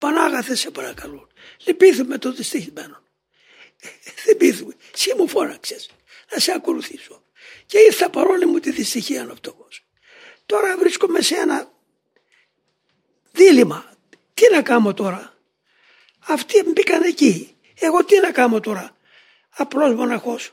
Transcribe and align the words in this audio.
Πανάγαθε 0.00 0.54
σε 0.54 0.70
παρακαλώ. 0.70 1.28
Λυπήθουμε 1.64 2.18
το 2.18 2.32
δυστυχισμένο. 2.32 3.02
Δεν 4.24 4.36
πείθουμε. 4.36 4.74
Εσύ 4.94 5.14
μου 5.16 5.28
φώναξες 5.28 5.90
να 6.32 6.38
σε 6.38 6.52
ακολουθήσω. 6.52 7.24
Και 7.66 7.78
ήρθα 7.78 8.10
παρόλη 8.10 8.46
μου 8.46 8.58
τη 8.58 8.70
δυστυχία 8.70 9.28
αυτό. 9.30 9.68
Τώρα 10.46 10.76
βρίσκομαι 10.76 11.20
σε 11.20 11.34
ένα 11.34 11.72
δίλημα. 13.32 13.94
Τι 14.34 14.50
να 14.50 14.62
κάνω 14.62 14.94
τώρα; 14.94 15.34
Αυτοί 16.18 16.62
μπήκαν 16.62 17.02
εκεί. 17.02 17.56
Εγώ 17.74 18.04
τι 18.04 18.20
να 18.20 18.32
κάνω 18.32 18.60
τώρα; 18.60 18.96
Απλός 19.50 19.94
μοναχός. 19.94 20.52